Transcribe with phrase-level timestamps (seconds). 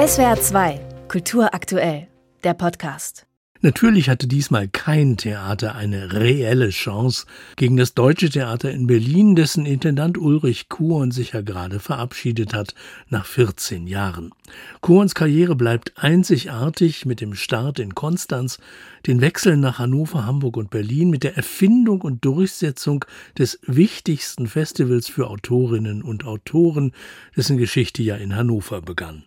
[0.00, 2.08] SWR 2, Kultur aktuell,
[2.42, 3.26] der Podcast.
[3.60, 7.26] Natürlich hatte diesmal kein Theater eine reelle Chance
[7.56, 12.74] gegen das Deutsche Theater in Berlin, dessen Intendant Ulrich Kuhn sich ja gerade verabschiedet hat
[13.10, 14.30] nach 14 Jahren.
[14.80, 18.56] Kuhns Karriere bleibt einzigartig mit dem Start in Konstanz,
[19.06, 23.04] den Wechseln nach Hannover, Hamburg und Berlin, mit der Erfindung und Durchsetzung
[23.36, 26.92] des wichtigsten Festivals für Autorinnen und Autoren,
[27.36, 29.24] dessen Geschichte ja in Hannover begann.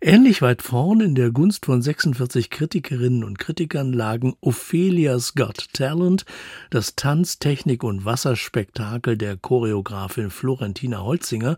[0.00, 6.24] Ähnlich weit vorn in der Gunst von 46 Kritikerinnen und Kritikern lagen Ophelia's Got Talent,
[6.70, 11.56] das Tanz-, Technik- und Wasserspektakel der Choreografin Florentina Holzinger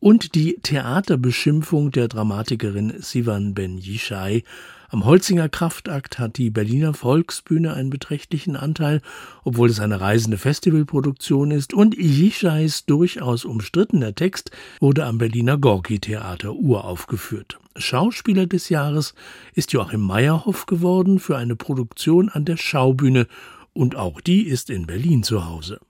[0.00, 4.42] und die Theaterbeschimpfung der Dramatikerin Sivan Ben Yishai
[4.88, 9.02] am Holzinger Kraftakt hat die Berliner Volksbühne einen beträchtlichen Anteil,
[9.44, 14.50] obwohl es eine reisende Festivalproduktion ist, und Yischais durchaus umstrittener Text
[14.80, 17.58] wurde am Berliner Gorki-Theater uraufgeführt.
[17.76, 19.14] Schauspieler des Jahres
[19.54, 23.26] ist Joachim Meyerhoff geworden für eine Produktion an der Schaubühne,
[23.72, 25.80] und auch die ist in Berlin zu Hause.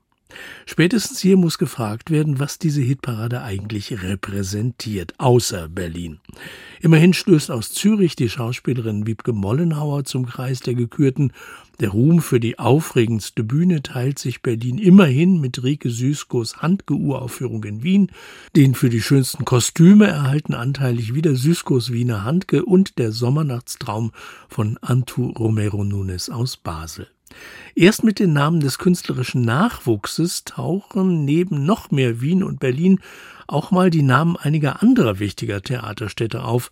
[0.65, 6.19] Spätestens hier muss gefragt werden, was diese Hitparade eigentlich repräsentiert, außer Berlin.
[6.81, 11.33] Immerhin stößt aus Zürich die Schauspielerin Wiebke Mollenhauer zum Kreis der Gekürten.
[11.79, 17.83] Der Ruhm für die aufregendste Bühne teilt sich Berlin immerhin mit Rike Süßkos Handke-Uraufführung in
[17.83, 18.11] Wien.
[18.55, 24.11] Den für die schönsten Kostüme erhalten anteilig wieder Süßkos Wiener Handke und der Sommernachtstraum
[24.47, 27.07] von Antu Romero Nunes aus Basel.
[27.75, 32.99] Erst mit den Namen des künstlerischen Nachwuchses tauchen neben noch mehr Wien und Berlin
[33.47, 36.69] auch mal die Namen einiger anderer wichtiger Theaterstädte auf.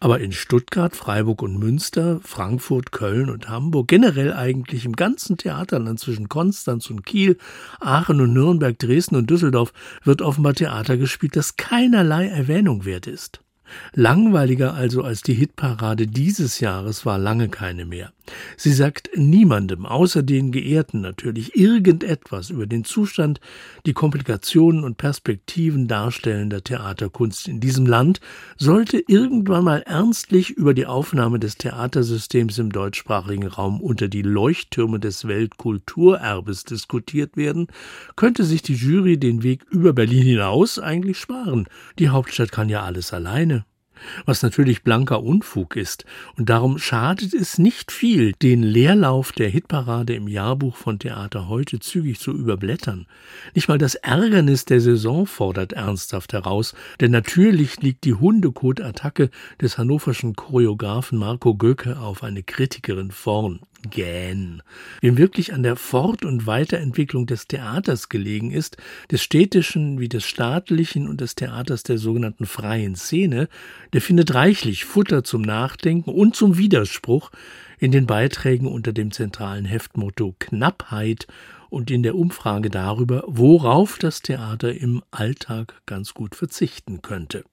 [0.00, 6.00] Aber in Stuttgart, Freiburg und Münster, Frankfurt, Köln und Hamburg, generell eigentlich im ganzen Theaterland
[6.00, 7.38] zwischen Konstanz und Kiel,
[7.80, 13.42] Aachen und Nürnberg, Dresden und Düsseldorf wird offenbar Theater gespielt, das keinerlei Erwähnung wert ist.
[13.94, 18.12] Langweiliger also als die Hitparade dieses Jahres war lange keine mehr.
[18.56, 23.40] Sie sagt niemandem, außer den Geehrten natürlich, irgendetwas über den Zustand,
[23.86, 28.20] die Komplikationen und Perspektiven darstellender Theaterkunst in diesem Land,
[28.56, 35.00] sollte irgendwann mal ernstlich über die Aufnahme des Theatersystems im deutschsprachigen Raum unter die Leuchttürme
[35.00, 37.66] des Weltkulturerbes diskutiert werden,
[38.16, 41.66] könnte sich die Jury den Weg über Berlin hinaus eigentlich sparen.
[41.98, 43.61] Die Hauptstadt kann ja alles alleine
[44.24, 46.04] was natürlich blanker Unfug ist,
[46.36, 51.80] und darum schadet es nicht viel, den Leerlauf der Hitparade im Jahrbuch von Theater heute
[51.80, 53.06] zügig zu überblättern.
[53.54, 59.30] Nicht mal das Ärgernis der Saison fordert ernsthaft heraus, denn natürlich liegt die Hundekot-Attacke
[59.60, 63.60] des hannoverschen Choreografen Marco Göke auf eine Kritikerin vorn.
[63.90, 64.62] Gähn.
[65.00, 68.76] Wem wirklich an der Fort- und Weiterentwicklung des Theaters gelegen ist,
[69.10, 73.48] des städtischen wie des staatlichen und des Theaters der sogenannten freien Szene,
[73.92, 77.30] der findet reichlich Futter zum Nachdenken und zum Widerspruch
[77.78, 81.26] in den Beiträgen unter dem zentralen Heftmotto Knappheit
[81.68, 87.44] und in der Umfrage darüber, worauf das Theater im Alltag ganz gut verzichten könnte.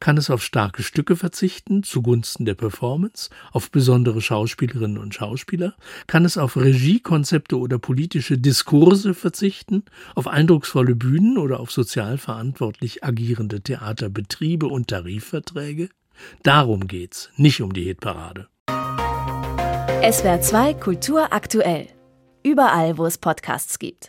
[0.00, 5.74] Kann es auf starke Stücke verzichten zugunsten der Performance, auf besondere Schauspielerinnen und Schauspieler?
[6.06, 9.84] Kann es auf Regiekonzepte oder politische Diskurse verzichten,
[10.14, 15.88] auf eindrucksvolle Bühnen oder auf sozial verantwortlich agierende Theaterbetriebe und Tarifverträge?
[16.42, 18.48] Darum geht's, nicht um die Hitparade.
[20.10, 21.88] SWR 2 Kultur aktuell.
[22.42, 24.04] Überall, wo es Podcasts gibt.